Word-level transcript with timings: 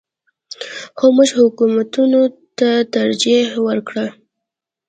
خو 0.97 1.05
موږ 1.15 1.29
حکومتونو 1.41 2.21
ته 2.57 2.69
ترجیح 2.95 3.47
ورکړه. 3.67 4.05